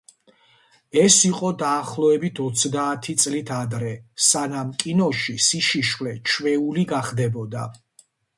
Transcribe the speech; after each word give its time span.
ეს 1.01 1.17
იყო 1.27 1.51
დაახლოებით 1.59 2.41
ოცდაათი 2.45 3.15
წლით 3.25 3.51
ადრე, 3.59 3.91
სანამ 4.29 4.73
კინოში 4.85 5.37
სიშიშვლე 5.51 6.17
ჩვეული 6.33 6.89
გახდებოდა. 6.95 7.69